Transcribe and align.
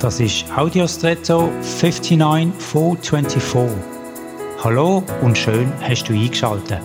Das 0.00 0.20
ist 0.20 0.44
Audiostretto 0.54 1.50
59424. 1.62 3.82
Hallo 4.62 5.02
und 5.22 5.38
schön 5.38 5.72
hast 5.80 6.04
du 6.04 6.12
eingeschaltet. 6.12 6.82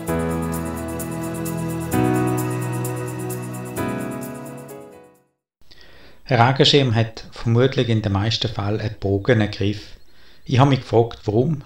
Ein 6.23 6.41
Regenschirm 6.41 6.95
hat 6.95 7.25
vermutlich 7.33 7.89
in 7.89 8.01
den 8.01 8.13
meisten 8.13 8.47
Fällen 8.47 8.79
einen 8.79 8.93
gebogenen 8.93 9.51
Griff. 9.51 9.97
Ich 10.45 10.59
habe 10.59 10.69
mich 10.69 10.79
gefragt, 10.79 11.19
warum. 11.25 11.63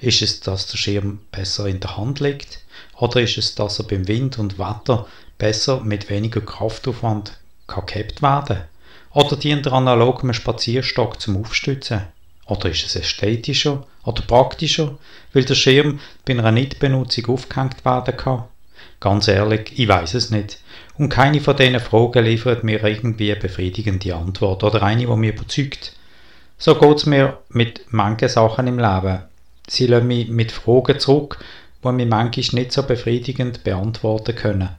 Ist 0.00 0.22
es, 0.22 0.40
dass 0.40 0.66
der 0.66 0.78
Schirm 0.78 1.20
besser 1.30 1.66
in 1.66 1.78
der 1.78 1.96
Hand 1.96 2.18
liegt? 2.18 2.64
Oder 2.98 3.20
ist 3.20 3.38
es, 3.38 3.54
dass 3.54 3.78
er 3.78 3.84
beim 3.84 4.08
Wind 4.08 4.40
und 4.40 4.58
Wetter 4.58 5.06
besser 5.38 5.82
mit 5.82 6.10
weniger 6.10 6.40
Kraftaufwand 6.40 7.38
kann 7.68 7.86
gehabt 7.86 8.22
werden 8.22 8.64
Oder 9.14 9.36
dient 9.36 9.64
der 9.64 9.72
analoge 9.72 10.34
Spazierstock 10.34 11.20
zum 11.20 11.40
Aufstützen? 11.40 12.02
Oder 12.46 12.70
ist 12.70 12.84
es 12.84 12.96
ästhetischer 12.96 13.86
oder 14.02 14.22
praktischer, 14.22 14.98
weil 15.32 15.44
der 15.44 15.54
Schirm 15.54 16.00
bei 16.24 16.34
einer 16.34 16.50
Nichtbenutzung 16.50 17.26
aufgehängt 17.26 17.84
werden 17.84 18.16
kann? 18.16 18.44
Ganz 18.98 19.28
ehrlich, 19.28 19.72
ich 19.76 19.86
weiß 19.86 20.14
es 20.14 20.30
nicht. 20.30 20.58
Und 20.98 21.10
keine 21.10 21.40
von 21.40 21.56
diesen 21.56 21.78
Fragen 21.78 22.24
liefert 22.24 22.64
mir 22.64 22.82
irgendwie 22.82 23.30
eine 23.30 23.40
befriedigende 23.40 24.14
Antwort 24.14 24.64
oder 24.64 24.82
eine, 24.82 25.06
die 25.06 25.16
mich 25.16 25.34
überzeugt. 25.34 25.92
So 26.58 26.74
geht 26.74 26.96
es 26.96 27.06
mir 27.06 27.38
mit 27.50 27.82
manchen 27.90 28.28
Sachen 28.28 28.66
im 28.66 28.78
Leben. 28.78 29.22
Sie 29.68 29.86
lassen 29.86 30.08
mich 30.08 30.28
mit 30.28 30.50
Fragen 30.50 30.98
zurück, 30.98 31.38
die 31.84 31.92
mich 31.92 32.08
manchmal 32.08 32.60
nicht 32.60 32.72
so 32.72 32.82
befriedigend 32.82 33.62
beantworten 33.62 34.34
können. 34.34 34.70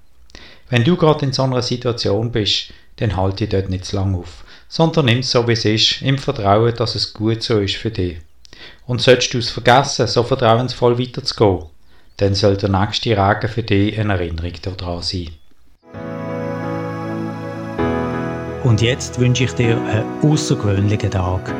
Wenn 0.69 0.83
du 0.83 0.97
gerade 0.97 1.25
in 1.25 1.33
so 1.33 1.43
einer 1.43 1.61
Situation 1.61 2.31
bist, 2.31 2.73
dann 2.97 3.15
halte 3.15 3.43
ich 3.43 3.49
dort 3.49 3.69
nicht 3.69 3.85
zu 3.85 3.95
lange 3.95 4.17
auf, 4.17 4.43
sondern 4.67 5.05
nimm 5.05 5.19
es 5.19 5.31
so 5.31 5.47
wie 5.47 5.53
es 5.53 5.65
ist, 5.65 6.01
im 6.01 6.17
Vertrauen, 6.17 6.73
dass 6.75 6.95
es 6.95 7.13
gut 7.13 7.43
so 7.43 7.59
ist 7.59 7.75
für 7.75 7.91
dich. 7.91 8.17
Und 8.87 9.01
solltest 9.01 9.33
du 9.33 9.39
es 9.39 9.49
vergessen, 9.49 10.07
so 10.07 10.23
vertrauensvoll 10.23 10.97
weiterzugehen, 10.97 11.65
dann 12.17 12.35
soll 12.35 12.55
der 12.57 12.69
nächste 12.69 13.17
Regen 13.17 13.49
für 13.49 13.63
dich 13.63 13.99
eine 13.99 14.13
Erinnerung 14.13 14.53
daran 14.61 15.01
sein. 15.01 15.29
Und 18.63 18.81
jetzt 18.81 19.19
wünsche 19.19 19.43
ich 19.43 19.51
dir 19.51 19.77
einen 19.77 20.31
außergewöhnlichen 20.31 21.11
Tag. 21.11 21.53